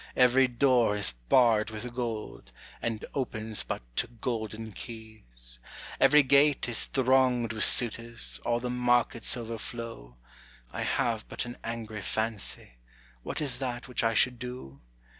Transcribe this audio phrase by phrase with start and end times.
[0.15, 2.51] Every door is barred with gold,
[2.81, 5.59] and opens but to golden keys.
[5.99, 10.17] Every gate is thronged with suitors, all the markets overflow.
[10.73, 12.79] I have but an angry fancy:
[13.21, 14.81] what is that which I should do?